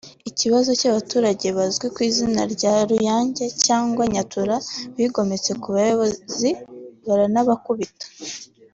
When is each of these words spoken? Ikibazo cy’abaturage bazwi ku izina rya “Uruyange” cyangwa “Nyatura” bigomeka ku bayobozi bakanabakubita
Ikibazo 0.29 0.69
cy’abaturage 0.79 1.47
bazwi 1.57 1.87
ku 1.93 1.99
izina 2.09 2.41
rya 2.53 2.73
“Uruyange” 2.85 3.45
cyangwa 3.65 4.03
“Nyatura” 4.13 4.55
bigomeka 4.95 5.51
ku 5.61 5.67
bayobozi 5.75 6.49
bakanabakubita 7.07 8.05